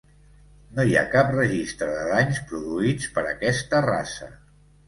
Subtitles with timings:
[0.77, 4.35] No hi ha cap registre de danys produïts per aquesta raça.